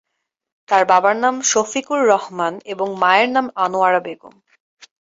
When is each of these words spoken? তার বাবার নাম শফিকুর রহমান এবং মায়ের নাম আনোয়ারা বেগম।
তার 0.69 0.83
বাবার 0.85 1.15
নাম 1.15 1.35
শফিকুর 1.51 2.01
রহমান 2.07 2.53
এবং 2.65 2.87
মায়ের 3.01 3.29
নাম 3.29 3.45
আনোয়ারা 3.55 3.99
বেগম। 3.99 4.35